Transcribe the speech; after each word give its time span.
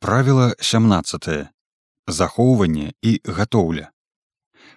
Правіла 0.00 0.54
17 0.60 1.28
захоўванне 2.06 2.92
і 3.02 3.20
гатоўля. 3.24 3.90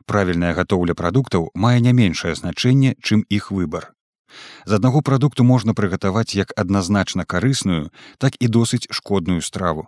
Правільная 0.06 0.54
гатоўля 0.58 0.96
прадуктаў 0.98 1.52
мае 1.54 1.78
не 1.78 1.94
меншае 1.94 2.34
значэнне 2.40 2.96
чым 2.98 3.22
іх 3.30 3.52
выбар. 3.52 3.94
З 4.66 4.82
аднаго 4.82 5.04
прадукту 5.06 5.46
можна 5.46 5.78
прыгатаваць 5.78 6.34
як 6.34 6.58
адназначна 6.58 7.28
карысную 7.36 7.94
так 8.18 8.34
і 8.42 8.50
досыць 8.50 8.90
шкодную 8.90 9.46
страву. 9.46 9.86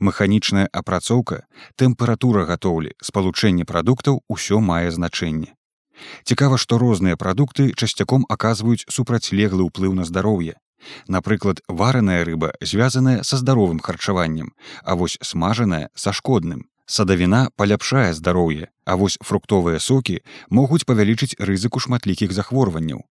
Механічная 0.00 0.66
апрацоўка 0.72 1.46
тэмпература 1.78 2.42
гатоўлі 2.50 2.98
спалучэнне 2.98 3.70
прадуктаў 3.70 4.22
усё 4.26 4.58
мае 4.58 4.90
значэнне. 4.90 5.54
Цікава 6.24 6.58
што 6.58 6.82
розныя 6.82 7.14
прадукты 7.14 7.70
часцяком 7.70 8.26
аказваюць 8.28 8.82
супрацьлеглы 8.90 9.70
ўплыў 9.70 9.94
на 9.94 10.02
здароўе 10.02 10.58
напрыклад 11.08 11.60
вараная 11.68 12.24
рыба 12.24 12.52
звязаная 12.60 13.22
са 13.22 13.36
здаровым 13.36 13.80
харчаваннем 13.80 14.54
а 14.84 14.94
вось 14.94 15.18
смажаная 15.22 15.90
са 15.94 16.12
шкодным. 16.12 16.66
Садавіна 16.86 17.50
паляпшае 17.56 18.14
здароўе 18.14 18.70
а 18.84 18.96
вось 18.96 19.18
фруктовыя 19.20 19.78
сокі 19.82 20.22
могуць 20.50 20.86
павялічыць 20.86 21.34
рызыку 21.38 21.82
шматлікіх 21.82 22.32
захворванняў. 22.32 23.02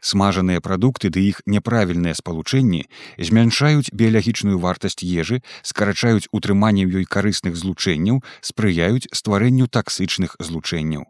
Смажаныя 0.00 0.60
прадукты 0.60 1.10
ды 1.12 1.20
іх 1.28 1.40
няправільныя 1.46 2.16
спалучэнні 2.16 2.82
змяншаюць 3.28 3.92
біялагічную 3.92 4.58
вартасць 4.64 5.04
ежы 5.04 5.40
скарачаюць 5.62 6.28
утрыманне 6.32 6.84
ёй 6.84 7.04
карысных 7.04 7.56
злучэнняў 7.56 8.20
спрыяюць 8.40 9.08
стварэнню 9.12 9.68
таксычных 9.68 10.36
злучэнняў 10.38 11.08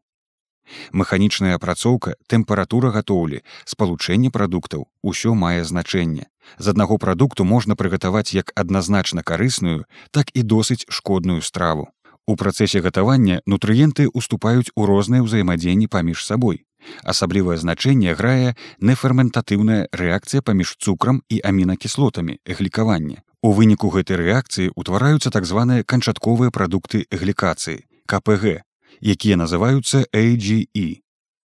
механічная 0.93 1.55
апрацоўка 1.59 2.15
тэмпература 2.27 2.91
гатоўлі 2.97 3.43
спалучэнне 3.65 4.31
прадуктаў 4.31 4.87
усё 5.03 5.35
мае 5.35 5.65
значэнне. 5.65 6.27
З 6.59 6.75
аднаго 6.75 6.99
прадукту 6.99 7.45
можна 7.45 7.77
прыгатаваць 7.77 8.35
як 8.35 8.53
адназначна 8.55 9.23
карысную 9.23 9.85
так 10.11 10.31
і 10.35 10.43
досыць 10.43 10.87
шкодную 10.89 11.43
страву. 11.43 11.89
У 12.27 12.37
працэсе 12.37 12.81
гатавання 12.81 13.41
нутрыенты 13.47 14.09
уступаюць 14.13 14.71
у 14.75 14.87
розныя 14.87 15.23
ўзаемадзеянні 15.23 15.89
паміж 15.89 16.25
сабой. 16.25 16.65
Асаблівае 17.05 17.59
значэнне 17.59 18.15
грае 18.15 18.55
неферментатыўная 18.81 19.89
рэакцыя 19.93 20.41
паміж 20.43 20.77
цукрам 20.81 21.23
і 21.29 21.41
амінакіслотамі 21.45 22.39
глікавання 22.47 23.21
у 23.43 23.53
выніку 23.57 23.89
гэтай 23.93 24.21
рэакцыі 24.21 24.73
ўтвараюцца 24.77 25.33
так 25.33 25.49
званыя 25.49 25.85
канчатковыя 25.85 26.53
прадукты 26.53 27.07
глікацыі 27.09 27.85
кпг 28.05 28.61
якія 29.01 29.37
называюцца 29.37 30.05
AGE 30.13 31.03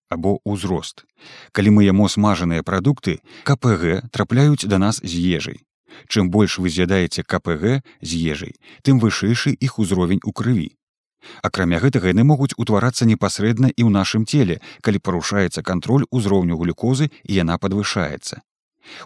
або 0.09 0.39
ўзрост. 0.45 1.03
Калі 1.51 1.69
мы 1.75 1.85
яму 1.85 2.07
смажаныя 2.09 2.63
прадукты, 2.63 3.19
КПГ 3.43 4.11
трапляюць 4.11 4.67
да 4.69 4.77
нас 4.77 5.01
з 5.03 5.13
ежай. 5.17 5.65
Чым 6.07 6.29
больш 6.29 6.59
вы 6.59 6.69
з'ядаеце 6.69 7.23
КПГ 7.23 7.81
з 8.01 8.11
ежай, 8.15 8.53
тым 8.83 8.99
вышэйшы 8.99 9.55
іх 9.59 9.79
узровень 9.79 10.21
у 10.23 10.31
крыві. 10.31 10.75
Акрамя 11.41 11.81
гэтага 11.81 12.13
яны 12.13 12.23
могуць 12.23 12.53
утварацца 12.53 13.07
непасрэдна 13.09 13.71
і 13.73 13.81
ў 13.81 13.89
нашым 13.89 14.27
целе, 14.29 14.61
калі 14.85 15.01
парушаецца 15.01 15.65
кантроль 15.65 16.05
узроўню 16.11 16.59
глюкозы 16.59 17.09
і 17.23 17.31
яна 17.33 17.57
падвышаецца. 17.57 18.45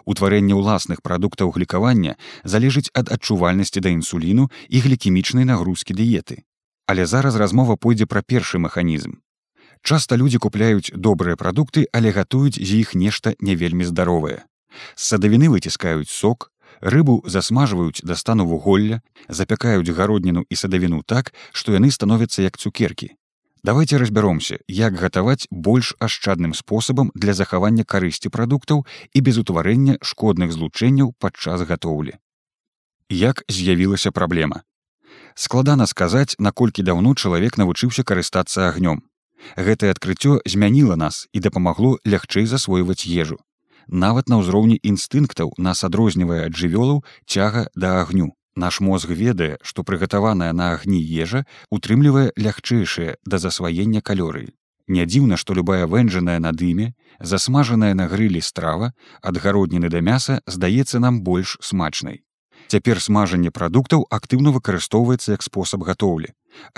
Утварэнне 0.04 0.52
ўласных 0.52 1.00
прадуктаў 1.00 1.56
глікавання 1.56 2.20
залежыць 2.44 2.92
ад 2.92 3.08
адчувальнасці 3.08 3.80
да 3.80 3.88
інсуліну 3.88 4.50
і 4.68 4.84
глікемічнай 4.84 5.48
нагрузкі 5.48 5.96
дыеты 5.96 6.44
але 6.90 7.06
зараз 7.06 7.36
размова 7.38 7.76
пойдзе 7.76 8.06
пра 8.10 8.20
першы 8.22 8.58
механізм. 8.58 9.22
Часта 9.82 10.16
людзі 10.18 10.38
купляюць 10.42 10.90
добрыя 10.90 11.38
прадукты 11.38 11.86
але 11.94 12.10
гатуюць 12.10 12.58
з 12.58 12.82
іх 12.82 12.94
нешта 12.98 13.34
не 13.38 13.54
вельмі 13.54 13.86
здаровае. 13.86 14.42
З 14.98 15.02
садавіны 15.14 15.46
выціскаюць 15.54 16.10
сок 16.10 16.50
рыбу 16.82 17.22
засмажваюць 17.24 18.02
да 18.02 18.16
стану 18.18 18.46
вуголля 18.46 18.98
запякаюць 19.28 19.94
гародніну 19.98 20.42
і 20.50 20.58
садавіну 20.62 21.02
так 21.06 21.30
што 21.52 21.78
яны 21.78 21.90
становяцца 21.94 22.42
як 22.42 22.58
цукеркі. 22.58 23.14
Давайте 23.62 23.98
разбяромся 24.02 24.58
як 24.66 24.98
гатаваць 24.98 25.46
больш 25.50 25.94
ашчадным 26.00 26.54
спосабам 26.58 27.12
для 27.14 27.34
захавання 27.34 27.84
карысці 27.84 28.34
прадуктаў 28.34 28.82
і 29.14 29.20
без 29.20 29.38
утварэння 29.38 29.98
шкодных 30.02 30.50
злучэнняў 30.58 31.14
падчас 31.18 31.62
гатоўлі. 31.70 32.18
Як 33.10 33.44
з'явілася 33.48 34.10
праблема 34.10 34.62
складана 35.34 35.86
сказаць 35.86 36.36
наколькі 36.38 36.82
даўно 36.82 37.14
чалавек 37.14 37.58
навучыўся 37.58 38.02
карыстацца 38.02 38.68
агнём. 38.68 39.02
Гэтае 39.56 39.90
адкрыццё 39.96 40.40
змяніла 40.44 40.96
нас 40.96 41.26
і 41.32 41.40
дапамагло 41.40 41.98
лягчэй 42.04 42.46
засвойваць 42.46 43.06
ежу. 43.06 43.38
Нават 43.88 44.28
на 44.28 44.38
ўзроўні 44.42 44.78
інстынктаў 44.82 45.56
нас 45.58 45.84
адрознівае 45.84 46.46
ад 46.46 46.54
жывёлаў 46.54 47.02
цяга 47.26 47.66
да 47.74 48.00
агню. 48.02 48.36
Наш 48.56 48.80
мозг 48.80 49.10
ведае 49.10 49.58
што 49.62 49.82
прыгатаваная 49.82 50.52
на 50.52 50.72
агні 50.76 51.00
ежа 51.00 51.44
утрымлівае 51.70 52.32
лягчэйшае 52.36 53.16
да 53.24 53.38
засваення 53.38 54.00
калорый 54.00 54.50
не 54.90 55.06
дзіўна 55.06 55.38
што 55.40 55.54
любая 55.54 55.86
вэнджаная 55.86 56.38
на 56.42 56.50
дыме 56.52 56.92
засмажаная 57.32 57.94
на 57.94 58.06
грылі 58.10 58.42
страва 58.42 58.90
ад 59.22 59.38
гародніны 59.44 59.88
да 59.94 60.02
мяса 60.08 60.40
здаецца 60.56 60.98
нам 61.04 61.22
больш 61.28 61.56
смачнай 61.70 62.20
Цяпер 62.70 63.00
смажанне 63.02 63.50
прадуктаў 63.50 64.04
актыўна 64.16 64.50
выкарыстоўваецца 64.54 65.32
як 65.34 65.42
спосаб 65.42 65.82
гатоўлі, 65.88 66.28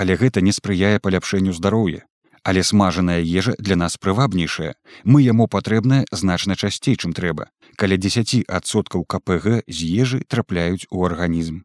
але 0.01 0.17
гэта 0.17 0.41
не 0.41 0.53
спрыяе 0.57 0.97
паляпшэнню 1.05 1.53
здароўя. 1.53 2.07
Але 2.43 2.63
смажаная 2.65 3.21
ежа 3.21 3.53
для 3.59 3.77
нас 3.77 3.99
прывабнейшая. 3.99 4.73
Мы 5.05 5.23
яму 5.23 5.47
патрэбная 5.47 6.07
значна 6.11 6.57
часцей, 6.57 6.97
чым 6.97 7.13
трэба. 7.13 7.51
Каля 7.77 8.01
10соткаў 8.01 9.05
КПГ 9.05 9.61
з 9.69 9.91
ежы 10.03 10.25
трапляюць 10.27 10.89
у 10.91 11.05
арганізм. 11.05 11.61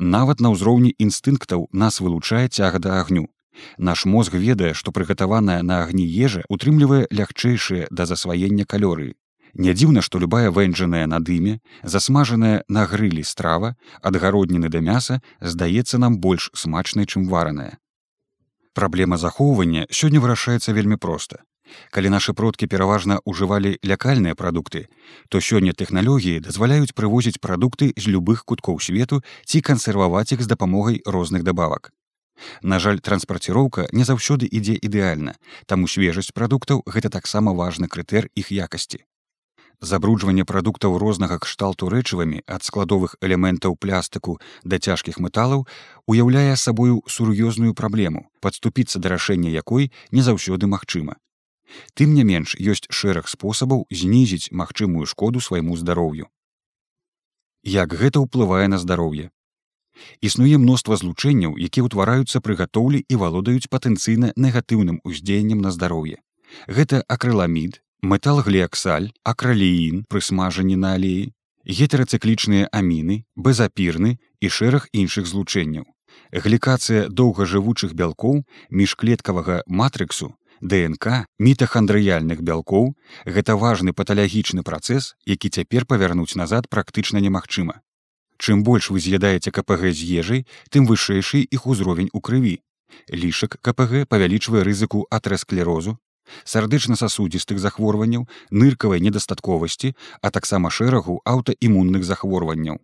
Нават 0.00 0.40
на 0.40 0.50
ўзроўні 0.56 0.90
інстынктаў 0.98 1.68
нас 1.72 2.00
вылучае 2.00 2.48
цяга 2.48 2.82
да 2.82 2.98
агню. 3.00 3.30
Наш 3.78 4.04
мозг 4.10 4.34
ведае, 4.34 4.74
што 4.74 4.90
прыгатаваная 4.90 5.62
на 5.62 5.82
агні 5.86 6.04
ежа 6.04 6.42
утрымлівае 6.48 7.06
лягчэйшыя 7.14 7.86
да 7.90 8.10
засваення 8.10 8.66
калорыі. 8.66 9.14
Не 9.54 9.74
дзіўна, 9.74 10.02
што 10.02 10.18
любая 10.18 10.50
вэнджаная 10.50 11.06
на 11.06 11.18
дыме, 11.18 11.58
засмажаная 11.82 12.62
на 12.68 12.86
грылі 12.86 13.22
страва 13.24 13.74
ад 14.02 14.16
гародніны 14.16 14.68
да 14.70 14.80
мяса 14.80 15.20
здаецца 15.40 15.98
нам 15.98 16.18
больш 16.18 16.50
смачнай, 16.54 17.06
чым 17.06 17.26
вараная. 17.26 17.78
Праблема 18.74 19.16
захоўвання 19.18 19.86
сёння 19.90 20.20
вырашаецца 20.22 20.72
вельмі 20.72 20.96
проста. 20.96 21.42
Калі 21.90 22.10
нашы 22.10 22.34
продкі 22.34 22.66
пераважна 22.66 23.18
ўжывалі 23.26 23.78
лякальныя 23.82 24.34
прадукты, 24.34 24.86
то 25.28 25.38
сёння 25.38 25.74
тэхналогіі 25.74 26.42
дазваляюць 26.46 26.94
прывозіць 26.94 27.42
прадукты 27.42 27.92
з 27.96 28.06
любых 28.06 28.44
куткоў 28.44 28.80
свету 28.80 29.22
ці 29.44 29.60
кансерваваць 29.60 30.30
іх 30.32 30.42
з 30.42 30.50
дапамогай 30.50 31.02
розных 31.04 31.42
дабавак. 31.42 31.90
На 32.62 32.78
жаль, 32.78 32.98
транспарціроўка 32.98 33.90
не 33.92 34.04
заўсёды 34.04 34.48
ідзе 34.50 34.78
ідэальна, 34.78 35.36
таму 35.66 35.86
свежасць 35.86 36.32
прадуктаў 36.32 36.82
гэта 36.86 37.10
таксама 37.10 37.52
важны 37.52 37.86
крытэр 37.86 38.30
іх 38.34 38.50
якасці 38.50 39.04
забруджванне 39.80 40.44
прадуктаў 40.44 40.98
рознага 41.00 41.38
кшталту 41.44 41.88
рэчывамі 41.88 42.42
ад 42.46 42.64
складовых 42.64 43.16
элементаў 43.20 43.76
плястыку 43.80 44.36
да 44.64 44.78
цяжкіх 44.78 45.18
металаў 45.24 45.66
уяўляе 46.06 46.56
сабою 46.56 47.00
сур'ёзную 47.08 47.72
праблему 47.74 48.28
падступіцца 48.40 49.00
да 49.00 49.16
рашэння 49.16 49.50
якой 49.50 49.90
не 50.10 50.22
заўсёды 50.22 50.66
магчыма. 50.66 51.16
Тым 51.94 52.14
не 52.14 52.24
менш 52.24 52.54
ёсць 52.60 52.90
шэраг 52.90 53.28
спосабаў 53.28 53.86
знізіць 53.90 54.52
магчымую 54.52 55.06
шкоду 55.06 55.40
свайму 55.40 55.76
здароўю. 55.76 56.28
Як 57.62 57.94
гэта 57.94 58.20
ўплывае 58.20 58.68
на 58.68 58.78
здароўе? 58.78 59.30
Існуе 60.20 60.56
мноства 60.58 60.96
злучэнняў 60.96 61.56
якія 61.56 61.84
ўтвараюцца 61.88 62.40
пры 62.40 62.56
гатоўлі 62.60 63.04
і 63.08 63.20
валодаюць 63.20 63.68
патэнцыйна 63.68 64.32
негатыўным 64.36 65.00
уздзеяннем 65.04 65.60
на 65.60 65.70
здароўе. 65.70 66.20
Гэта 66.66 67.04
акрыламід 67.06 67.80
металглеаксаль, 68.02 69.10
акралеін 69.24 70.04
пры 70.08 70.20
смажанні 70.20 70.76
на 70.76 70.94
алеі, 70.98 71.30
гетерацыклічныя 71.66 72.68
аміны, 72.72 73.24
безапірны 73.36 74.18
і 74.40 74.48
шэраг 74.48 74.88
іншых 74.92 75.26
злучэнняў. 75.26 75.84
Глікацыя 76.32 77.08
доўгажывучых 77.08 77.94
бялкоў 77.94 78.42
міжклеткавага 78.70 79.62
матрыксу, 79.66 80.34
ДНК 80.60 81.24
мітахандрыяльных 81.38 82.42
бялкоў 82.44 82.92
гэта 83.24 83.56
важны 83.56 83.92
паталагічны 83.92 84.62
працэс, 84.62 85.14
які 85.24 85.48
цяпер 85.48 85.86
павярнуць 85.86 86.36
назад 86.36 86.68
практычна 86.68 87.18
немагчыма. 87.18 87.80
Чым 88.36 88.62
больш 88.64 88.90
вы 88.90 89.00
з'ядаеце 89.00 89.50
КПГ 89.52 89.92
з 89.92 90.04
ежай, 90.20 90.46
тым 90.70 90.86
вышэйшы 90.88 91.40
іх 91.44 91.66
узровень 91.66 92.12
у 92.12 92.20
крыві. 92.20 92.60
Лішак 93.08 93.56
КПГ 93.60 94.06
павялічвае 94.08 94.64
рызыку 94.64 95.06
атрэсклерозу, 95.10 95.98
сардычна-сасудзістых 96.44 97.58
захворванняў, 97.58 98.26
ныркавай 98.50 99.00
недастатковасці, 99.00 99.94
а 100.22 100.30
таксама 100.30 100.70
шэрагу 100.70 101.20
аўтаімунных 101.24 102.04
захворванняў. 102.04 102.80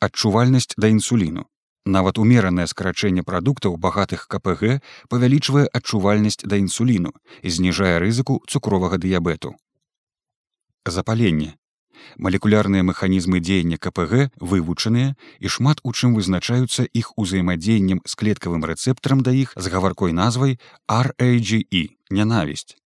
Адчувальнасць 0.00 0.74
да 0.76 0.88
інсуліну. 0.88 1.46
Нават 1.84 2.18
умеранае 2.18 2.66
скарачэнне 2.70 3.22
прадуктаў 3.26 3.74
багатых 3.76 4.28
КПГ 4.30 4.78
павялічвае 5.10 5.66
адчувальнасць 5.66 6.46
да 6.46 6.56
інсуліну 6.56 7.10
і 7.42 7.48
зніжае 7.50 7.98
рызыку 7.98 8.38
цукровага 8.46 8.98
дыябету. 9.02 9.54
Запаленне. 10.86 11.58
Малекулярныя 12.16 12.82
механізмы 12.82 13.40
дзеяння 13.40 13.78
КПГ 13.78 14.30
вывучаныя 14.40 15.14
і 15.40 15.48
шмат 15.48 15.80
у 15.82 15.92
чым 15.92 16.14
вызначаюцца 16.18 16.86
іх 16.92 17.12
узаемадзеяннем 17.16 18.02
з 18.04 18.12
клеткавым 18.20 18.64
рэцэптарам 18.64 19.24
да 19.26 19.32
іх 19.32 19.54
з 19.56 19.66
гаваркой 19.72 20.12
назвай 20.12 20.58
RAGE 20.88 21.88
нянавісць. 22.10 22.76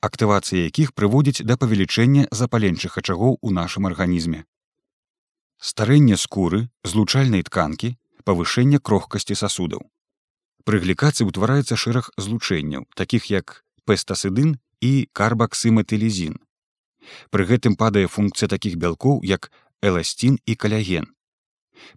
Актывацыя 0.00 0.68
якіх 0.68 0.92
прыводзіць 0.92 1.44
да 1.48 1.56
павелічэння 1.56 2.28
запаленчых 2.30 2.98
ачагоў 3.00 3.38
у 3.40 3.50
нашым 3.50 3.88
арганізме. 3.90 4.44
Старэнне 5.60 6.16
скуры, 6.16 6.68
злучальнай 6.84 7.42
тканкі, 7.44 7.96
павышэнне 8.24 8.80
крохкасці 8.80 9.36
сасудаў. 9.36 9.84
Пры 10.64 10.80
глікацыі 10.84 11.28
ўтвараецца 11.28 11.76
шэраг 11.76 12.12
злучэнняў, 12.16 12.86
такіх 12.96 13.28
як 13.32 13.60
пестасыдын 13.84 14.56
і 14.80 14.92
карбаксыматылізін. 15.12 16.40
Пры 17.30 17.46
гэтым 17.46 17.76
падае 17.76 18.06
функцыя 18.06 18.48
такіх 18.48 18.76
бялкоў, 18.76 19.20
як 19.24 19.50
эласцін 19.82 20.38
і 20.46 20.54
каляген. 20.54 21.06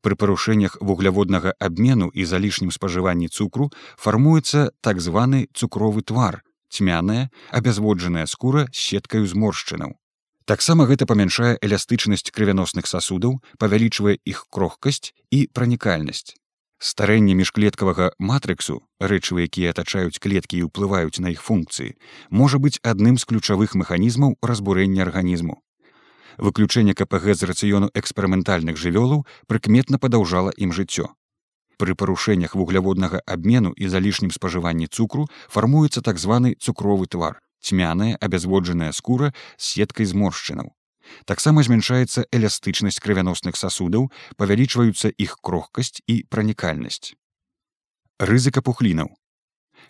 Пры 0.01 0.15
парушэннях 0.15 0.77
вугляводнага 0.79 1.53
абмену 1.59 2.07
і 2.13 2.25
залішнім 2.25 2.71
спажыванні 2.71 3.27
цукру 3.27 3.71
фармуецца 3.97 4.71
так 4.81 5.01
званы 5.01 5.47
цукровы 5.53 6.03
твар, 6.03 6.43
цьмяная, 6.69 7.29
абязводжаная 7.51 8.25
скура 8.25 8.67
з 8.71 8.79
сеткаю 8.79 9.27
зморшчынаў. 9.27 9.99
Таксама 10.45 10.87
гэта 10.87 11.07
памяншае 11.07 11.57
эластычнасць 11.63 12.31
крывяносных 12.31 12.87
сасудаў, 12.87 13.39
павялічвае 13.59 14.19
іх 14.27 14.47
крохкасць 14.51 15.15
і 15.31 15.47
пранікальнасць 15.51 16.35
старэнне 16.83 17.33
міжклеткавага 17.39 18.11
матрыксу 18.19 18.81
рэчывы 19.11 19.47
якія 19.47 19.71
атачаюць 19.71 20.19
клеткі 20.19 20.59
і 20.59 20.67
ўплываюць 20.67 21.23
на 21.23 21.31
іх 21.31 21.39
функцыі 21.47 21.95
можа 22.41 22.59
быць 22.59 22.81
адным 22.83 23.15
з 23.15 23.27
ключавых 23.29 23.75
механізмаў 23.79 24.35
разбурэння 24.43 25.07
арганізму. 25.07 25.63
Выключэнне 26.37 26.91
кпг 26.91 27.39
з 27.39 27.47
рацыёну 27.47 27.87
эксперыментальных 27.95 28.75
жывёлаў 28.75 29.23
прыкметна 29.47 30.01
падаўжала 30.03 30.51
ім 30.57 30.75
жыццё. 30.75 31.07
Пры 31.79 31.95
парушэннях 31.95 32.59
вугляводнага 32.59 33.23
абмену 33.25 33.71
і 33.77 33.87
залішнім 33.87 34.35
спажыванні 34.35 34.91
цукру 34.91 35.29
фармуецца 35.47 36.03
так 36.03 36.19
званы 36.19 36.55
цукровы 36.59 37.07
твар 37.07 37.39
цьмяная 37.63 38.17
абязводжаная 38.19 38.91
скура 38.91 39.33
з 39.57 39.63
сеткай 39.71 40.05
зморшчынаў 40.05 40.75
таксама 41.25 41.63
змяншаецца 41.63 42.25
эластычнасць 42.31 43.01
крывяносных 43.03 43.57
сасудаў 43.59 44.11
павялічваюцца 44.37 45.11
іх 45.17 45.37
крохкасць 45.41 46.01
і 46.07 46.23
пранікальнасць. 46.29 47.13
Рызыка 48.19 48.61
пухлінаў. 48.61 49.09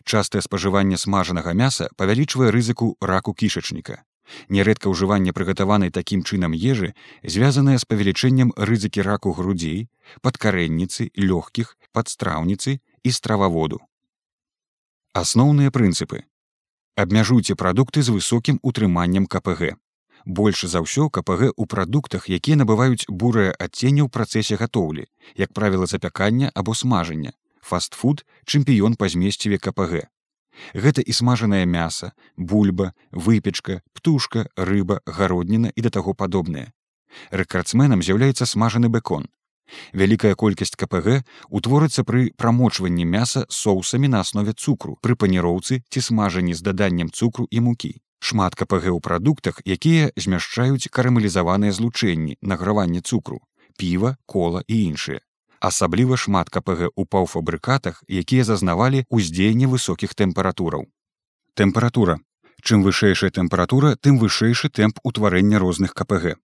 Частае 0.04 0.42
спажыванне 0.42 0.98
смажанага 0.98 1.54
мяса 1.54 1.90
павялічвае 1.98 2.50
рызыку 2.52 2.96
раку 3.02 3.34
кішачніка. 3.34 4.04
Нярэдка 4.50 4.90
ўжыванне 4.90 5.34
прыгатаванай 5.36 5.92
такім 5.92 6.24
чынам 6.24 6.56
ежы 6.56 6.94
звязанае 7.24 7.78
з 7.78 7.86
павелічэннем 7.86 8.54
рызыкі 8.58 9.04
раку 9.04 9.34
грудзей 9.36 9.90
падкарэнніцы 10.24 11.12
лёгкіх 11.16 11.76
падстраўніцы 11.92 12.80
і 12.80 13.10
страваводу. 13.12 13.84
Асноўныя 15.14 15.70
прынцыпы. 15.70 16.24
Абмяжуйце 16.96 17.56
прадукты 17.60 18.02
з 18.02 18.16
высокім 18.16 18.60
утрыманнем 18.64 19.28
кпг 19.28 19.76
больш 20.26 20.66
за 20.66 20.84
ўсё 20.86 21.10
кпг 21.10 21.52
ў 21.54 21.64
прадуктах 21.68 22.30
якія 22.30 22.60
набываюць 22.64 23.10
бурае 23.10 23.52
адценне 23.52 24.04
ў 24.06 24.10
працэсе 24.10 24.60
гатоўлі 24.62 25.06
як 25.36 25.54
правіла 25.54 25.86
запякання 25.86 26.52
або 26.56 26.76
смажання 26.76 27.34
фастфуд 27.62 28.26
чэмпіён 28.46 28.96
па 29.00 29.10
змесціве 29.10 29.58
кпг 29.58 30.08
гэта 30.74 31.02
і 31.02 31.14
смажанае 31.14 31.66
мяса 31.66 32.14
бульба 32.38 32.94
выпечка 33.12 33.82
птушка 33.94 34.48
рыба 34.58 35.02
гародніна 35.06 35.72
і 35.76 35.82
да 35.82 35.90
таго 35.90 36.14
падобнае. 36.14 36.72
Рэкардсменам 37.32 38.02
з'яўляецца 38.02 38.46
смажаны 38.46 38.90
бэкон. 38.90 39.30
Вялікая 39.94 40.36
колькасць 40.36 40.76
кпг 40.78 41.24
утворыцца 41.50 42.04
пры 42.04 42.30
прамочванні 42.38 43.06
мяса 43.06 43.46
соусамі 43.50 44.08
на 44.08 44.22
аснове 44.26 44.54
цукру 44.54 44.98
пры 45.02 45.16
паніроўцы 45.16 45.82
ці 45.90 46.00
смажанні 46.02 46.54
з 46.54 46.62
даданнем 46.62 47.10
цукру 47.10 47.48
і 47.50 47.64
мукі 47.68 47.94
шмат 48.24 48.56
кпг 48.56 48.88
ў 48.96 49.00
прадуктах 49.04 49.60
якія 49.68 50.12
змяшчаюць 50.16 50.88
карамалізаваныя 50.98 51.76
злучэнні 51.76 52.38
награванне 52.42 53.02
цукру 53.02 53.40
піва 53.78 54.16
кола 54.26 54.64
і 54.68 54.80
іншыя. 54.90 55.20
Асабліва 55.60 56.18
шмат 56.18 56.50
кпг 56.50 56.92
у 56.96 57.06
паўфабрыкатах 57.06 58.04
якія 58.08 58.48
зазнавалі 58.48 59.04
ўздзеянне 59.12 59.68
высокіх 59.68 60.16
тэмператураў. 60.16 60.88
Тэмпература. 61.60 62.20
Чым 62.64 62.84
вышэйшая 62.88 63.32
тэмпература 63.36 63.96
тым 64.00 64.20
вышэйшы 64.24 64.72
тэмп 64.72 65.04
утварэння 65.04 65.60
розных 65.60 65.94
кпг 65.94 66.40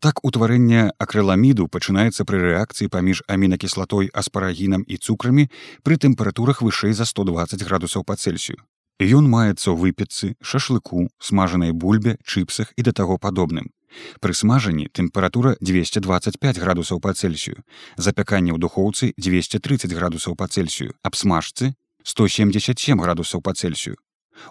так 0.00 0.24
утварэнне 0.26 0.90
акрыламіду 0.98 1.66
пачынаецца 1.74 2.26
пры 2.26 2.42
рэакцыі 2.42 2.90
паміж 2.90 3.22
амінакіслатой 3.34 4.10
аспарагінам 4.22 4.82
і 4.86 4.98
цукрамі 4.98 5.46
пры 5.86 5.98
тэмпературах 6.04 6.62
вышэй 6.66 6.94
за 7.00 7.06
120 7.06 7.62
градусаў 7.62 8.06
па 8.06 8.16
цельсію 8.16 8.58
Ён 9.00 9.32
маецца 9.32 9.72
ў 9.72 9.80
выпечцы, 9.80 10.36
шашлыку, 10.44 11.08
смажанай 11.16 11.72
бульбе, 11.72 12.20
чыпсах 12.20 12.76
і 12.76 12.84
да 12.84 12.92
таго 12.92 13.16
падобным. 13.16 13.72
Пры 14.20 14.36
смажанні 14.36 14.92
тэмпература 14.92 15.56
225 15.64 16.60
градусаў 16.60 17.00
па 17.00 17.16
цельсію, 17.16 17.64
запяканне 17.96 18.52
ў 18.52 18.60
духоўцы 18.60 19.16
230 19.16 19.96
градусаў 19.96 20.36
па 20.36 20.52
цельсію, 20.52 20.92
абсмажцы 21.00 21.72
177 22.04 23.00
градусаў 23.00 23.40
па 23.40 23.56
цельсію. 23.56 23.96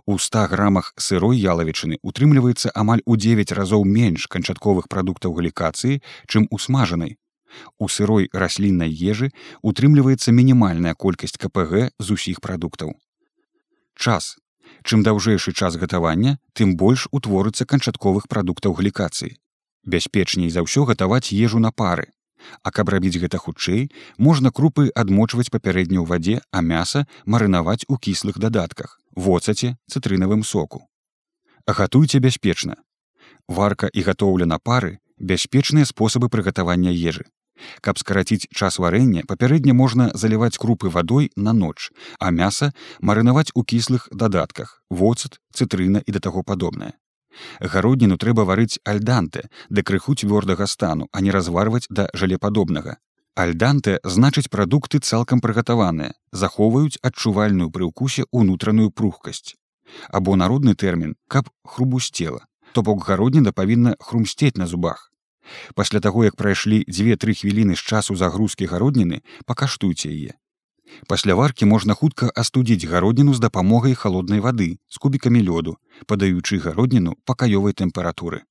У 0.10 0.18
100 0.18 0.50
грамах 0.50 0.98
сырой 0.98 1.38
ялавічыны 1.38 2.02
утрымліваецца 2.02 2.74
амаль 2.74 3.06
у 3.06 3.22
9 3.22 3.54
разоў 3.54 3.86
менш 3.86 4.26
канчатковых 4.26 4.90
прадуктаў 4.90 5.38
галікацыі, 5.38 6.02
чым 6.26 6.50
у 6.50 6.58
смажанай. 6.58 7.22
У 7.78 7.86
сырой 7.86 8.34
расліннай 8.34 8.90
ежы 8.90 9.30
утрымліваецца 9.62 10.34
мінімальная 10.34 10.98
колькасць 10.98 11.38
КПГ 11.38 11.94
з 12.02 12.18
усіх 12.18 12.42
прадуктаў 12.42 12.98
час. 14.00 14.38
Чым 14.84 15.04
даўжэйшы 15.04 15.52
час 15.54 15.76
гатавання, 15.76 16.38
тым 16.54 16.76
больш 16.80 17.08
утворыцца 17.12 17.66
канчатковых 17.66 18.28
прадуктаў 18.32 18.74
глікацыі. 18.80 19.36
Бяспечней 19.84 20.50
за 20.50 20.64
ўсё 20.64 20.88
гатаваць 20.88 21.36
ежу 21.36 21.60
на 21.60 21.72
пары. 21.72 22.08
А 22.64 22.72
каб 22.72 22.90
рабіць 22.90 23.20
гэта 23.20 23.38
хутчэй, 23.38 23.92
можна 24.18 24.52
крупы 24.52 24.88
адмочваць 24.96 25.52
папярэдню 25.52 26.04
ў 26.04 26.08
вадзе, 26.08 26.38
а 26.52 26.62
мяса 26.62 27.04
марынаваць 27.26 27.84
у 27.88 27.98
кіслых 27.98 28.40
дадатках, 28.40 29.00
воцаце 29.16 29.76
цытрынавым 29.92 30.44
соку. 30.44 30.88
Гатуйце 31.68 32.20
бяспечна. 32.20 32.80
Варка 33.48 33.90
і 33.92 34.02
гатоўля 34.08 34.46
на 34.46 34.60
пары 34.60 35.00
бяспечныя 35.20 35.86
спосабы 35.86 36.30
прыгатавання 36.30 36.96
ежы. 36.96 37.28
Каб 37.82 38.00
скараціць 38.00 38.48
час 38.54 38.80
варэння, 38.80 39.24
папярэдне 39.28 39.74
можна 39.74 40.10
заліваць 40.14 40.58
крупы 40.58 40.90
вадой 40.90 41.32
на 41.36 41.54
ноч, 41.54 41.92
а 42.20 42.32
мяса 42.32 42.72
марынаваць 43.02 43.52
у 43.54 43.64
кіслых 43.64 44.08
дадатках, 44.12 44.82
воцат, 44.90 45.40
цытрына 45.54 46.04
і 46.06 46.12
да 46.12 46.20
таго 46.20 46.44
падобнае. 46.44 46.94
Гародніну 47.60 48.18
трэба 48.18 48.44
варыць 48.44 48.80
альданте 48.84 49.48
да 49.70 49.84
крыху 49.84 50.16
цвёрдага 50.16 50.68
стану, 50.68 51.08
а 51.12 51.22
не 51.22 51.32
разварваць 51.32 51.88
да 51.90 52.10
жалепадобнага. 52.14 52.98
Альданте 53.36 54.00
значыць 54.04 54.50
прадукты 54.52 55.00
цалкам 55.00 55.40
прыгатаваныя, 55.40 56.16
захоўваюць 56.32 57.00
адчувальную 57.02 57.70
пры 57.72 57.88
ўкусе 57.92 58.26
ўнутраную 58.32 58.92
пругкасць. 58.92 59.56
Або 60.10 60.36
народны 60.36 60.76
тэрмін, 60.76 61.16
каб 61.28 61.50
хрубусцела, 61.64 62.44
то 62.74 62.84
бок 62.84 63.06
гародніна 63.06 63.56
павінна 63.56 63.96
хрумсцець 64.00 64.58
на 64.58 64.68
зубах 64.68 65.10
пасля 65.76 66.00
таго 66.00 66.26
як 66.26 66.36
прайшлі 66.36 66.84
дзве-тры 66.90 67.34
хвіліны 67.34 67.76
з 67.76 67.84
часу 67.84 68.16
загрузкі 68.16 68.66
гародніны 68.66 69.22
пакаштуйце 69.46 70.10
яе. 70.10 70.34
Пасля 71.08 71.36
варкі 71.36 71.66
можна 71.66 71.94
хутка 71.94 72.32
астудзіць 72.36 72.90
гародніну 72.90 73.34
з 73.34 73.40
дапамогай 73.40 73.94
холоднай 73.94 74.40
вады 74.40 74.70
з 74.90 74.98
кубікамі 74.98 75.42
лёду 75.50 75.78
падаючы 76.06 76.60
гародніну 76.60 77.16
пакаёвай 77.26 77.74
тэмпературы. 77.74 78.42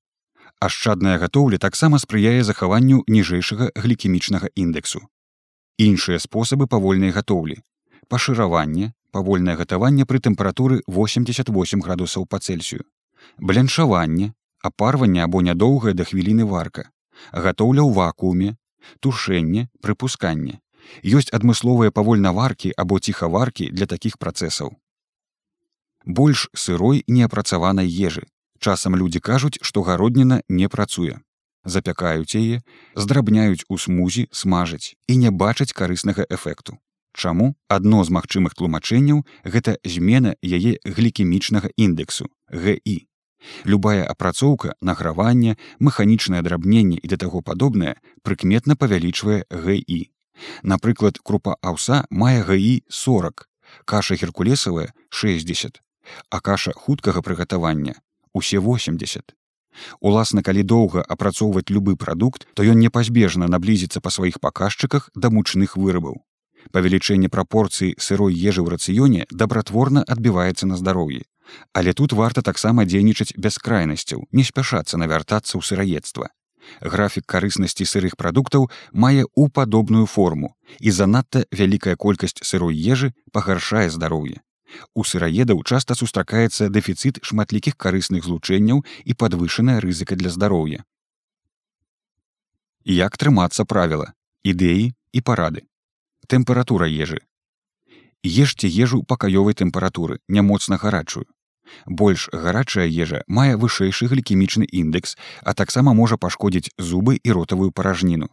Ашчадная 0.60 1.18
гатоўля 1.18 1.58
таксама 1.58 1.98
спрыяе 1.98 2.42
захаванню 2.42 3.02
ніжэйшага 3.06 3.70
глікемічнага 3.74 4.50
індэксу 4.54 5.06
іншыя 5.78 6.18
спосабы 6.18 6.66
павольнай 6.66 7.14
гатоўлі. 7.14 7.62
Пашыраванне 8.08 8.92
павольнае 9.14 9.56
гатаванне 9.56 10.04
пры 10.04 10.18
тэмпературы 10.18 10.82
88 10.86 11.82
градусаў 11.82 12.26
па 12.26 12.38
цельсію 12.38 12.82
бляншаванне 13.38 14.32
апарванне 14.62 15.22
або 15.24 15.42
нядоўгая 15.42 15.94
да 15.94 16.04
хвіліны 16.04 16.44
варка, 16.44 16.90
гатоўля 17.32 17.82
ў 17.82 17.92
вакууме, 17.94 18.56
тушэнне, 19.00 19.68
прыпусканне. 19.82 20.60
Ёсць 21.04 21.32
адмысловыя 21.36 21.92
павольнаваркі 21.92 22.72
або 22.76 22.98
ціхаваркі 22.98 23.68
для 23.70 23.86
такіх 23.86 24.18
працэсаў. 24.18 24.72
Больш 26.06 26.48
сырой 26.54 27.04
неапрацаванай 27.06 27.88
ежы. 27.88 28.24
Часам 28.58 28.96
людзі 28.96 29.20
кажуць, 29.20 29.58
што 29.62 29.82
гародніна 29.82 30.42
не 30.48 30.68
працуе. 30.68 31.20
Запякаюць 31.64 32.34
яе, 32.34 32.62
здрабняюць 32.96 33.66
у 33.68 33.78
смузі, 33.78 34.26
смажаць 34.32 34.96
і 35.06 35.16
не 35.16 35.30
бачаць 35.30 35.72
карыснага 35.72 36.24
эфекту. 36.30 36.78
Чаму 37.12 37.54
адно 37.68 38.04
з 38.04 38.14
магчымых 38.14 38.54
тлумачэнняў 38.54 39.26
гэта 39.44 39.76
змена 39.84 40.34
яе 40.42 40.78
глікемічнага 40.86 41.68
індексу 41.76 42.30
ГІ 42.48 43.08
Любая 43.64 44.04
апрацоўка, 44.04 44.74
награванне, 44.80 45.56
механічнае 45.78 46.42
драбненне 46.42 46.98
і 47.02 47.06
да 47.08 47.16
таго 47.16 47.42
падобнае 47.42 47.96
прыкметна 48.22 48.76
павялічвае 48.76 49.44
ГІ. 49.50 50.10
Напрыклад, 50.62 51.18
крупа 51.22 51.56
аўса 51.62 52.04
мае 52.10 52.42
ГІ 52.42 52.84
40, 52.88 53.48
каша 53.84 54.14
геркулесавая 54.14 54.92
60, 55.10 55.82
а 56.30 56.40
каша 56.40 56.72
хуткага 56.72 57.22
прыгатавання 57.22 58.00
усе 58.32 58.58
80. 58.58 59.34
Уласна, 60.00 60.42
калі 60.42 60.62
доўга 60.62 61.02
апрацоўваць 61.02 61.70
любы 61.70 61.96
прадукт, 61.96 62.46
то 62.54 62.62
ён 62.62 62.78
непазбежна 62.82 63.46
наблізіцца 63.46 64.00
па 64.00 64.10
сваіх 64.10 64.40
паказчыках 64.40 65.10
да 65.14 65.30
мучных 65.30 65.76
вырабаў. 65.76 66.22
Павелічэнне 66.74 67.28
прапорцыі 67.30 67.94
сырой 67.98 68.34
ежы 68.34 68.62
ў 68.66 68.74
рацыёне 68.74 69.26
дабратворна 69.30 70.02
адбіваецца 70.02 70.66
на 70.66 70.76
здароўі. 70.76 71.22
Але 71.72 71.92
тут 71.92 72.12
варта 72.12 72.42
таксама 72.42 72.84
дзейнічаць 72.84 73.36
бяскрайнасцяў, 73.36 74.26
не 74.32 74.44
спяшацца 74.44 74.96
навяртацца 74.96 75.58
ў 75.58 75.62
сыраедства. 75.62 76.28
Графік 76.80 77.24
карыснасці 77.26 77.86
сырых 77.88 78.16
прадуктаў 78.20 78.68
мае 78.92 79.24
ў 79.24 79.48
падобную 79.48 80.06
форму 80.06 80.54
і 80.80 80.90
занадта 80.90 81.44
вялікая 81.52 81.96
колькасць 81.96 82.44
сырой 82.44 82.76
ежы 82.76 83.14
пагаршае 83.32 83.88
здароўе. 83.90 84.42
У 84.94 85.04
сыраедаў 85.04 85.62
часта 85.64 85.96
сустракаецца 85.96 86.68
дэфіцыт 86.68 87.22
шматлікіх 87.24 87.76
карысных 87.76 88.28
злучэнняў 88.28 88.84
і 89.04 89.16
падвышаная 89.22 89.80
рызыка 89.80 90.16
для 90.16 90.30
здароўя. 90.34 90.84
Як 92.84 93.16
трымацца 93.16 93.64
правіла, 93.64 94.12
ідэі 94.44 94.92
і 95.12 95.20
парады. 95.20 95.64
Тэмпература 96.28 96.88
ежы. 96.88 97.24
Ешце 98.24 98.68
ежу 98.68 99.02
пакаёвай 99.08 99.54
тэмпературы, 99.54 100.20
не 100.28 100.42
моцна 100.42 100.76
гарачую. 100.76 101.26
Больш 101.86 102.28
гарачая 102.32 102.86
ежа 102.86 103.22
мае 103.26 103.56
вышэйшы 103.56 104.08
глікемічны 104.08 104.66
індекс, 104.70 105.16
а 105.42 105.54
таксама 105.54 105.94
можа 105.94 106.16
пашкодзіць 106.16 106.72
зубы 106.78 107.18
і 107.22 107.32
ротавую 107.32 107.70
паражніну. 107.72 108.28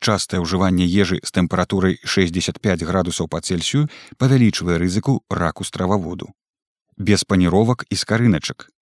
Частае 0.00 0.40
ўжыванне 0.40 0.88
ежы 0.88 1.20
з 1.20 1.30
тэмпературай 1.36 2.00
65 2.04 2.82
градусаў 2.88 3.28
па 3.28 3.44
цельсію 3.44 3.88
павялічвае 4.16 4.80
рызыку 4.80 5.20
раку 5.28 5.64
страваводу. 5.64 6.32
Без 6.96 7.24
паніровак 7.24 7.84
і 7.90 7.96
скарыначак. 8.00 8.72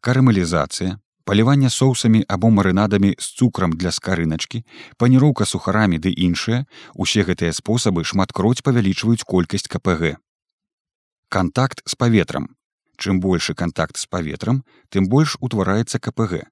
Карамалізацыя, 0.00 1.00
паліванне 1.24 1.70
соусамі 1.70 2.24
або 2.28 2.50
марынадамі 2.50 3.14
з 3.18 3.26
цукрам 3.36 3.72
для 3.80 3.92
скарыначкі, 3.92 4.62
паніроўка 4.96 5.44
сухарамі 5.44 5.98
ды 6.04 6.12
іншыя, 6.12 6.64
усе 6.94 7.24
гэтыя 7.24 7.56
спосабы 7.56 8.04
шматкроць 8.04 8.64
павялічваюць 8.64 9.24
колькасць 9.24 9.68
КПГ. 9.72 10.16
Кантакт 11.28 11.84
з 11.84 11.94
паветрам. 11.96 12.48
Чым 12.98 13.20
большы 13.22 13.54
кантакт 13.54 13.96
з 13.96 14.10
паветрам, 14.10 14.64
тым 14.90 15.06
больш 15.06 15.36
утвараецца 15.38 16.02
КПГ. 16.02 16.42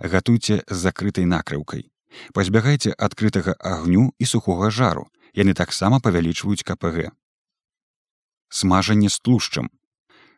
Гатуйце 0.00 0.60
з 0.68 0.76
закрытай 0.76 1.24
накрыўкай. 1.24 1.88
Пазбягайце 2.36 2.92
адкрытага 2.92 3.56
агню 3.60 4.12
і 4.18 4.28
сухога 4.28 4.70
жару. 4.70 5.08
Яны 5.32 5.54
таксама 5.56 6.00
павялічваюць 6.00 6.64
кпг. 6.64 7.12
Смажанне 8.48 9.08
з 9.08 9.20
тлушчам. 9.20 9.68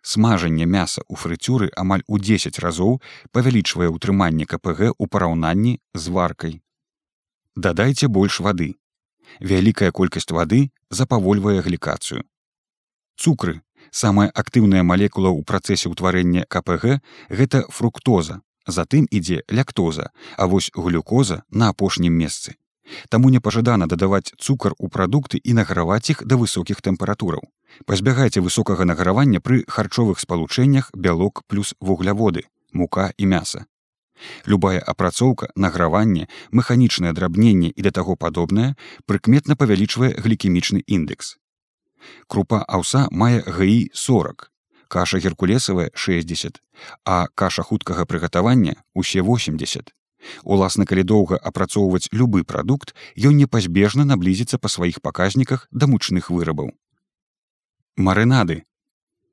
Смажанне 0.03 0.67
мяса 0.67 1.03
ў 1.07 1.15
фрыцюры 1.19 1.71
амаль 1.75 2.03
у 2.07 2.19
10 2.19 2.59
разоў 2.63 2.99
павялічвае 3.35 3.91
ўтрыманне 3.91 4.47
кпг 4.47 4.95
у 4.95 5.07
параўнанні 5.07 5.79
з 5.95 6.15
варкай. 6.15 6.59
Дадайце 7.55 8.07
больш 8.07 8.41
вады. 8.41 8.75
Вялікая 9.41 9.91
колькасць 9.91 10.31
вады 10.31 10.71
запавольвае 10.91 11.61
глікацыю. 11.67 12.23
Цукры 13.19 13.61
самая 13.91 14.29
актыўная 14.35 14.83
малекула 14.83 15.31
ў 15.33 15.45
працэсе 15.45 15.89
ўтварэння 15.89 16.45
кпг 16.49 17.01
гэта 17.31 17.65
фруктоза 17.69 18.43
затым 18.69 19.09
ідзе 19.11 19.43
ляктоза, 19.49 20.11
а 20.37 20.47
вось 20.47 20.71
глюкоза 20.75 21.43
на 21.51 21.69
апошнім 21.69 22.13
месцы. 22.13 22.55
Таму 23.09 23.29
непажадана 23.29 23.87
дадаваць 23.87 24.33
цукар 24.39 24.73
у 24.79 24.89
прадукты 24.89 25.41
і 25.43 25.53
награваць 25.53 26.09
іх 26.11 26.23
да 26.25 26.37
высокіх 26.37 26.81
тэмператураў. 26.81 27.43
Пазбягайце 27.85 28.41
высокага 28.41 28.85
награвання 28.85 29.41
пры 29.41 29.65
харчовых 29.69 30.21
спалучэннях 30.21 30.91
бялок 30.95 31.43
плюс 31.49 31.75
вугляводы, 31.81 32.49
мука 32.73 33.13
і 33.19 33.27
мяса. 33.27 33.67
Любая 34.47 34.81
апрацоўка, 34.81 35.49
награванне, 35.55 36.29
механічнае 36.51 37.13
драбненне 37.13 37.71
і 37.71 37.83
да 37.83 37.91
таго 37.91 38.17
падобнае 38.17 38.75
прыкметна 39.07 39.55
павялічвае 39.55 40.17
глікемічны 40.17 40.83
індекс. 40.87 41.37
Крупа 42.27 42.65
аўса 42.69 43.09
мае 43.11 43.43
ГІ 43.47 43.91
40, 43.93 44.51
каша 44.89 45.19
геркулесавая 45.19 45.91
60, 45.95 46.63
а 47.05 47.27
каша 47.35 47.63
хуткага 47.63 48.05
прыгатавання 48.05 48.77
усе 48.95 49.23
80. 49.23 49.93
Уласна, 50.43 50.85
калі 50.85 51.03
доўга 51.03 51.39
апрацоўваць 51.39 52.11
любы 52.13 52.45
прадукт, 52.45 52.95
ён 53.17 53.37
непазбежна 53.37 54.05
наблізіцца 54.05 54.59
па 54.59 54.69
сваіх 54.69 55.01
паказніках 55.01 55.69
да 55.71 55.87
мучных 55.87 56.31
вырабаў. 56.31 56.75
Марынады. 57.97 58.65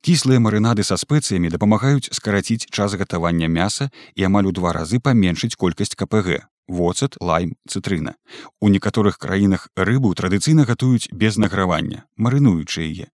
Кіслыя 0.05 0.37
марынады 0.37 0.85
са 0.85 0.97
спецыямі 1.01 1.49
дапамагаюць 1.49 2.13
скараціць 2.13 2.69
час 2.69 2.93
гатавання 2.93 3.49
мяса 3.49 3.89
і 4.13 4.29
амаль 4.29 4.45
у 4.45 4.53
два 4.53 4.73
разы 4.77 5.01
паменшыць 5.01 5.57
колькасць 5.57 5.97
КПГ, 5.97 6.45
воцат, 6.67 7.15
лайм, 7.19 7.55
цытрына. 7.67 8.15
У 8.61 8.69
некаторых 8.69 9.17
краінах 9.17 9.69
рыбу 9.75 10.13
традыцыйна 10.13 10.65
гатуюць 10.65 11.09
без 11.11 11.37
награвання, 11.37 12.05
марынуючы 12.17 12.81
яе. 12.81 13.07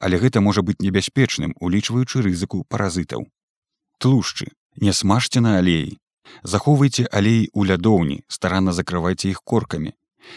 Але 0.00 0.18
гэта 0.18 0.40
можа 0.40 0.62
быць 0.62 0.80
небяспечным 0.80 1.54
улічваючы 1.60 2.22
рызыку 2.22 2.64
паразітаў 2.68 3.26
тлушчы. 3.98 4.52
Не 4.76 4.92
смажце 4.92 5.40
на 5.40 5.58
алеі. 5.58 5.96
Захоўвайце 6.42 7.06
алеі 7.08 7.48
ў 7.56 7.72
лядоўні 7.72 8.16
старанна 8.28 8.74
закрывайце 8.76 9.30
іх 9.30 9.40
коркамі. 9.40 9.94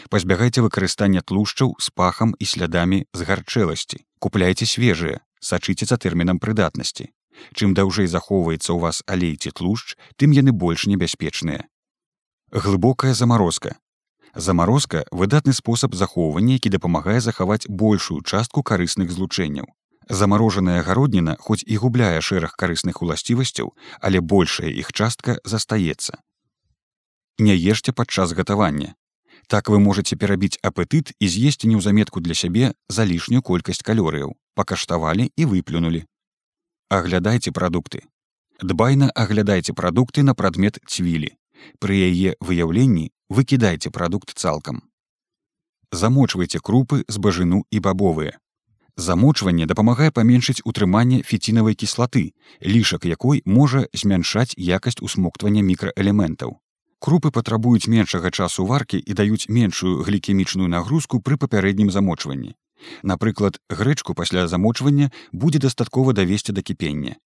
Пазбягайце 0.08 0.64
выкарыстання 0.64 1.20
тлушчаў 1.20 1.74
з 1.76 1.92
пахам 1.92 2.32
і 2.38 2.48
слядамі 2.48 3.04
згарчэласці 3.12 4.04
купляйце 4.24 4.64
свежыя 4.64 5.20
сачыце 5.40 5.84
за 5.90 6.00
тэрмінам 6.00 6.40
прыдатнасці. 6.40 7.12
Чым 7.52 7.74
даўжэй 7.76 8.08
захоўваецца 8.08 8.72
ў 8.72 8.78
вас 8.84 9.02
алей 9.04 9.36
ці 9.36 9.52
тлушч 9.52 10.00
тым 10.16 10.32
яны 10.32 10.56
больш 10.64 10.88
небяспечныя 10.88 11.68
глыбокая 12.50 13.12
замарозка 13.14 13.76
Замарозка 14.34 15.04
выдатны 15.10 15.52
спосаб 15.52 15.94
захоўвання, 15.94 16.52
які 16.52 16.68
дапамагае 16.68 17.20
захаваць 17.20 17.68
большую 17.68 18.22
частку 18.22 18.62
карысных 18.62 19.10
злучэнняў. 19.10 19.66
Замарожаная 20.08 20.82
гародніна 20.82 21.36
хоць 21.40 21.64
і 21.66 21.76
губляе 21.76 22.20
шэраг 22.20 22.56
карысных 22.56 23.02
уласцівасцяў, 23.02 23.74
але 24.00 24.20
большая 24.20 24.70
іх 24.70 24.92
частка 24.92 25.36
застаецца. 25.44 26.20
Не 27.38 27.56
ешце 27.56 27.92
падчас 27.92 28.32
гатавання. 28.32 28.94
Так 29.46 29.68
вы 29.68 29.80
можете 29.80 30.16
перабіць 30.16 30.60
апетыт 30.62 31.12
і 31.20 31.28
з'есці 31.28 31.68
неўзаметку 31.68 32.20
для 32.20 32.34
сябе 32.34 32.72
за 32.88 33.04
лішнюю 33.04 33.42
колькасць 33.42 33.84
калорыяў, 33.84 34.36
пакаштавалі 34.54 35.32
і 35.36 35.44
выплюнули. 35.44 36.04
Аглядайце 36.88 37.52
прадукты. 37.52 38.08
Дбайна 38.62 39.12
аглядайце 39.14 39.72
прадукты 39.72 40.22
на 40.22 40.34
прадмет 40.34 40.80
цвілі. 40.86 41.36
Пры 41.78 41.94
яе 42.08 42.34
выяўленні 42.40 43.10
выкідайце 43.28 43.90
прадукт 43.90 44.34
цалкам. 44.34 44.82
Замочвайце 45.92 46.60
крупы 46.60 47.04
з 47.08 47.16
бажыну 47.16 47.64
і 47.70 47.80
бабовыя. 47.80 48.36
Замочванне 48.98 49.66
дапамагае 49.70 50.10
паменшыць 50.10 50.60
утрыманне 50.64 51.22
фіцінавай 51.22 51.74
кіслаты, 51.74 52.34
лішак 52.60 53.04
якой 53.06 53.42
можа 53.46 53.86
змяншаць 53.94 54.58
якасць 54.58 55.00
усмоктвання 55.00 55.62
мікраэлементаў. 55.62 56.58
Крупы 56.98 57.30
патрабуюць 57.30 57.86
меншага 57.86 58.30
часу 58.30 58.66
варкі 58.66 58.98
і 58.98 59.14
даюць 59.14 59.46
меншую 59.48 60.02
глікемічную 60.02 60.68
нагрузку 60.68 61.20
пры 61.20 61.38
папярэднім 61.38 61.94
замочванні. 61.94 62.56
Напрыклад, 63.02 63.60
грэчку 63.70 64.14
пасля 64.14 64.48
замочвання 64.48 65.10
будзе 65.32 65.58
дастаткова 65.58 66.12
давесці 66.12 66.52
да 66.52 66.62
кіпення. 66.62 67.16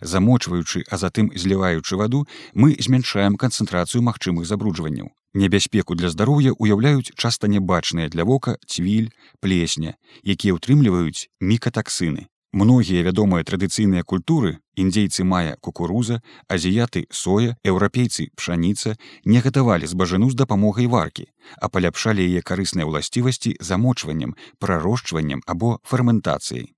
Замочваючы, 0.00 0.84
а 0.90 0.96
затым 0.96 1.30
зліваючы 1.34 1.96
ваду, 1.96 2.26
мы 2.54 2.76
змяншаем 2.78 3.36
канцэнтрацыю 3.36 4.02
магчымых 4.02 4.46
забруджванняў. 4.46 5.10
Небяспеку 5.34 5.94
для 5.94 6.10
здароўя 6.10 6.54
ўяўляюць 6.58 7.10
часта 7.16 7.48
нябачныя 7.48 8.08
для 8.08 8.24
вока 8.24 8.56
цвіль, 8.66 9.10
плесня, 9.40 9.98
якія 10.22 10.54
ўтрымліваюць 10.54 11.26
мікатаксыны. 11.40 12.30
Многія 12.54 13.02
вядомыя 13.02 13.42
традыцыйныя 13.42 14.06
культуры, 14.06 14.60
індзейцы 14.78 15.24
мая 15.26 15.56
кукуруза, 15.58 16.20
азіяты 16.46 17.02
соя, 17.10 17.56
еўрапейцы 17.66 18.30
пшаніца 18.38 18.94
не 19.24 19.42
гатавалі 19.42 19.90
збажану 19.90 20.30
з 20.30 20.38
дапамогай 20.38 20.86
варкі, 20.86 21.26
а 21.58 21.66
паляпшалі 21.66 22.22
яе 22.22 22.46
карысныя 22.46 22.86
ўласцівасці 22.86 23.56
замочваннем, 23.58 24.38
прарошчваннем 24.62 25.42
або 25.50 25.82
ферментацыяй. 25.82 26.70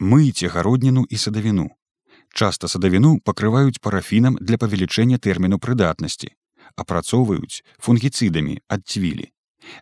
Мыйце 0.00 0.48
гародніну 0.48 1.04
і 1.04 1.20
садавіну. 1.20 1.68
Часта 2.32 2.68
садавіну 2.68 3.18
пакрываюць 3.20 3.80
парафінам 3.80 4.38
для 4.40 4.56
павелічэння 4.56 5.18
тэрміну 5.18 5.58
прыдатнасці, 5.60 6.32
апрацоўваюць 6.76 7.62
фунгіцыдамі 7.78 8.60
ад 8.68 8.88
цвілі. 8.88 9.28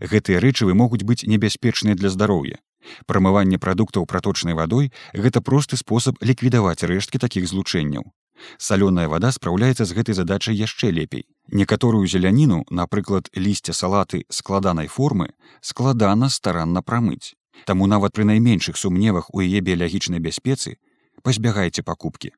Гэтыя 0.00 0.42
рэчывы 0.42 0.74
могуць 0.74 1.06
быць 1.06 1.24
небяспечныя 1.30 1.94
для 1.94 2.10
здароўя. 2.10 2.58
Прамыванне 3.06 3.58
прадуктаў 3.58 4.06
праточнай 4.06 4.54
вадой 4.54 4.90
гэта 5.14 5.40
просты 5.40 5.76
спосаб 5.76 6.18
ліквідаваць 6.20 6.82
рэшткі 6.82 7.22
такіх 7.22 7.46
злучэнняў. 7.46 8.10
Салёная 8.58 9.06
вада 9.08 9.30
спраўляецца 9.36 9.84
з 9.84 9.94
гэтай 9.94 10.14
задачай 10.16 10.56
яшчэ 10.56 10.90
лепей. 10.90 11.26
Некаторую 11.52 12.06
зеляніну, 12.06 12.64
напрыклад, 12.70 13.28
лісце 13.36 13.72
салаты 13.72 14.24
складанай 14.30 14.88
формы 14.88 15.30
складана 15.60 16.28
старанна 16.28 16.82
прамыць. 16.82 17.36
Таму 17.66 17.86
нават 17.86 18.16
пры 18.16 18.24
найменшых 18.24 18.76
сумневах 18.80 19.28
у 19.34 19.44
яе 19.44 19.60
біялагічнай 19.60 20.20
бяспецы 20.20 20.78
пазбягайце 21.22 21.82
пакупкі. 21.82 22.32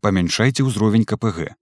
Памяншайце 0.00 0.66
ўзровень 0.66 1.04
КПГ. 1.04 1.54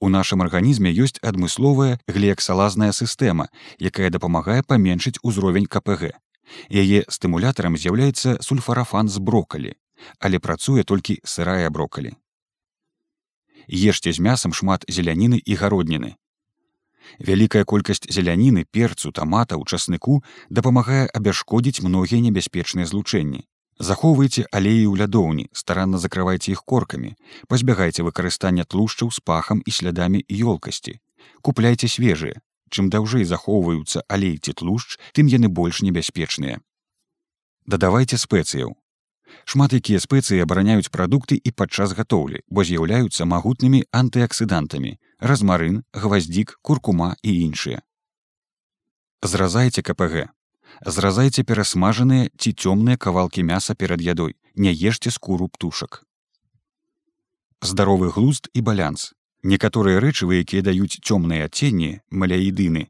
У 0.00 0.08
нашым 0.08 0.44
арганізме 0.44 0.92
ёсць 0.92 1.20
адмысловая 1.20 1.98
глеяксалазная 2.08 2.92
сістэма, 2.92 3.48
якая 3.78 4.08
дапамагае 4.10 4.62
паменшыць 4.62 5.20
узровень 5.22 5.66
КПГ. 5.66 6.14
Яе 6.72 7.04
стымулятарам 7.08 7.76
з'яўляецца 7.76 8.40
сульфарафан 8.40 9.12
з 9.12 9.20
брокалі, 9.20 9.76
але 10.18 10.40
працуе 10.40 10.84
толькі 10.84 11.20
сырая 11.24 11.68
брокалі 11.68 12.16
ешце 13.68 14.12
з 14.12 14.18
мясам 14.18 14.52
шмат 14.52 14.84
зеляніны 14.88 15.38
і 15.44 15.54
гародніны. 15.54 16.16
Вялікая 17.20 17.64
колькасць 17.64 18.08
зеляніны, 18.12 18.64
перцу, 18.64 19.12
таматаў, 19.12 19.64
часныку 19.64 20.22
дапамагае 20.50 21.08
абяшкодзіць 21.08 21.80
многія 21.84 22.20
небяспечныя 22.20 22.86
злучэнні. 22.86 23.44
Захоўвайце 23.78 24.42
алеі 24.50 24.86
ў 24.90 24.94
лядоўні, 25.02 25.46
старанна 25.54 25.98
закрывайце 26.02 26.50
іх 26.52 26.64
коркамі, 26.66 27.14
пазбягайце 27.46 28.02
выкарыстання 28.02 28.66
тлушчаў 28.66 29.12
з 29.14 29.22
пахам 29.22 29.62
і 29.62 29.70
слядамі 29.70 30.24
ёлкасці. 30.28 30.98
Купляйце 31.42 31.86
свежыя. 31.86 32.42
Чым 32.68 32.90
даўжэй 32.92 33.24
захоўваюцца 33.24 34.02
алей 34.12 34.36
ці 34.36 34.52
тлушч, 34.52 34.98
тым 35.16 35.30
яны 35.32 35.48
больш 35.48 35.80
небяспечныя. 35.80 36.60
Дадавайце 37.64 38.18
спецыяў, 38.18 38.74
Шмат 39.44 39.72
якія 39.76 40.00
спецыі 40.00 40.40
абараняюць 40.44 40.92
прадукты 40.92 41.36
і 41.36 41.50
падчас 41.52 41.92
гатоўлі, 41.98 42.40
бо 42.48 42.64
з'яўляюцца 42.64 43.28
магутнымі 43.28 43.84
антыаксідантамі, 44.00 44.96
размарын, 45.20 45.82
гваздзік, 45.92 46.58
куркума 46.62 47.14
і 47.22 47.34
іншыя. 47.44 47.82
Зразайце 49.22 49.82
КПГ. 49.82 50.28
Зразайце 50.86 51.42
перасмажаныя 51.42 52.30
ці 52.38 52.52
цёмныя 52.52 52.96
кавалкі 52.96 53.42
мяса 53.42 53.74
перад 53.74 54.00
ядой, 54.00 54.36
не 54.54 54.72
ешце 54.72 55.10
скуру 55.10 55.48
птушак. 55.48 56.04
Здаровы 57.62 58.10
глузд 58.10 58.48
і 58.54 58.60
балянс. 58.62 59.14
Некаторыя 59.42 59.98
рэчывы, 60.02 60.42
якія 60.42 60.62
даюць 60.62 60.98
цёмныя 61.02 61.46
адценні, 61.46 62.00
маляідыны, 62.10 62.88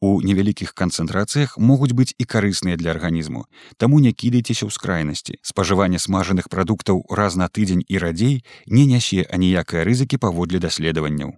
У 0.00 0.22
невялікіх 0.22 0.72
канцэнтрацыях 0.74 1.56
могуць 1.58 1.92
быць 1.92 2.14
і 2.16 2.24
карысныя 2.24 2.76
для 2.80 2.90
арганізму, 2.94 3.44
таму 3.76 4.00
не 4.04 4.12
кідайцеся 4.12 4.66
ў 4.66 4.70
скрайнасці. 4.72 5.38
Спажыванне 5.42 5.98
смажаных 5.98 6.48
прадуктаў 6.48 7.04
раз 7.10 7.36
на 7.36 7.48
тыдзень 7.48 7.84
і 7.84 7.98
радзей 7.98 8.40
не 8.66 8.86
нясе 8.86 9.26
аніякай 9.28 9.84
рызыкі 9.84 10.22
паводле 10.22 10.62
даследаванняў. 10.62 11.36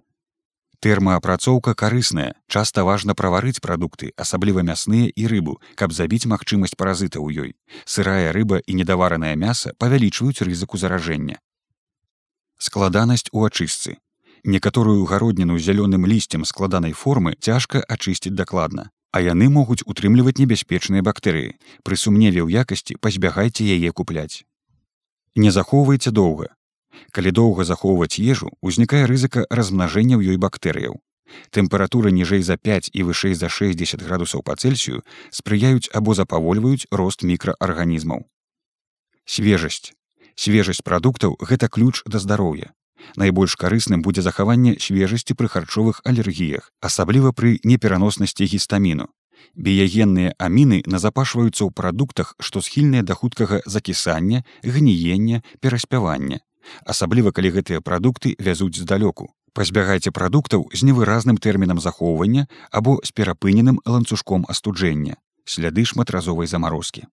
Тэрмаапрацоўка 0.81 1.75
карысная, 1.77 2.33
часта 2.49 2.83
важна 2.83 3.13
праварыць 3.13 3.61
прадукты, 3.61 4.07
асабліва 4.17 4.63
мясныя 4.65 5.11
і 5.13 5.27
рыбу, 5.29 5.59
каб 5.77 5.93
забіць 5.93 6.25
магчымасць 6.25 6.73
паразіта 6.73 7.21
ў 7.21 7.45
ёй. 7.45 7.51
Сырая 7.85 8.33
рыба 8.33 8.57
і 8.65 8.77
недаваранае 8.79 9.35
мяса 9.37 9.73
павялічваюць 9.77 10.41
рызыку 10.41 10.81
заражэння. 10.81 11.37
Складанасць 12.57 13.29
у 13.29 13.45
ачыстцы. 13.45 14.01
Некаторую 14.43 15.05
гародніну 15.05 15.59
зялёным 15.61 16.09
лісцем 16.09 16.49
складанай 16.49 16.97
формы 16.97 17.37
цяжка 17.37 17.85
ачысціць 17.85 18.33
дакладна 18.33 18.89
а 19.11 19.19
яны 19.19 19.49
могуць 19.51 19.83
утрымліваць 19.83 20.39
небяспечныя 20.39 21.03
бактэрыі. 21.03 21.51
Пры 21.83 21.99
сумневе 21.99 22.41
ў 22.47 22.63
якасці 22.63 22.95
пазбягайце 22.95 23.67
яе 23.67 23.91
купляць. 23.91 24.47
Не 25.35 25.51
захоўвайце 25.51 26.15
доўга 26.15 26.55
калі 27.11 27.31
доўга 27.39 27.65
захоўваць 27.69 28.19
ежу 28.19 28.51
узнікае 28.61 29.05
рызыка 29.11 29.45
размнажэння 29.49 30.17
ў 30.17 30.35
ёй 30.35 30.37
бактэрыяў 30.45 30.99
тэмпература 31.55 32.11
ніжэй 32.11 32.43
за 32.43 32.57
5 32.57 32.91
і 32.93 33.07
вышэй 33.07 33.33
за 33.39 33.49
60 33.49 34.03
градусаў 34.03 34.43
па 34.43 34.55
цельсію 34.55 35.01
спрыяюць 35.29 35.89
або 36.01 36.17
запавольваюць 36.19 36.87
рост 36.91 37.23
мікраарганізмаў 37.31 38.27
свежасць 39.37 39.95
свежасць 40.35 40.85
прадуктаў 40.91 41.39
гэта 41.39 41.71
ключ 41.71 42.03
да 42.05 42.19
здароўя 42.19 42.71
Найбольш 43.15 43.55
карысным 43.57 44.01
будзе 44.01 44.21
захаванне 44.21 44.75
свежасці 44.79 45.33
пры 45.33 45.47
харчовых 45.49 46.01
алергіях, 46.05 46.69
асабліва 46.81 47.31
пры 47.31 47.57
непераноснасці 47.63 48.45
гістаміну. 48.45 49.09
Біягенныя 49.55 50.33
аміны 50.37 50.81
назапашваюцца 50.85 51.65
ў 51.65 51.71
прадуктах, 51.73 52.35
што 52.39 52.61
схільныя 52.61 53.03
да 53.03 53.17
хуткага 53.17 53.61
закісання, 53.65 54.43
гніення, 54.63 55.41
пераспявання. 55.59 56.39
Асабліва 56.85 57.31
калі 57.31 57.51
гэтыя 57.57 57.81
прадукты 57.81 58.35
вязуць 58.39 58.77
здалёку. 58.79 59.31
Пазбягайце 59.53 60.11
прадуктаў 60.11 60.69
з 60.73 60.87
невыразным 60.87 61.37
тэрмінам 61.37 61.79
захоўвання 61.79 62.47
або 62.71 62.99
з 63.03 63.11
перапыненым 63.11 63.81
ланцужком 63.85 64.45
астуджэння, 64.47 65.19
сляды 65.43 65.83
шматразовай 65.85 66.47
замарозкі. 66.47 67.07